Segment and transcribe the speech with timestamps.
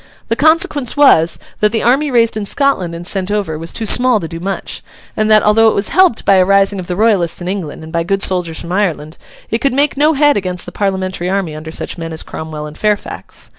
[0.29, 4.19] The consequence was, that the army raised in Scotland and sent over, was too small
[4.19, 4.81] to do much;
[5.15, 7.93] and that, although it was helped by a rising of the Royalists in England and
[7.93, 9.19] by good soldiers from Ireland,
[9.51, 12.79] it could make no head against the Parliamentary army under such men as Cromwell and
[12.79, 13.49] Fairfax.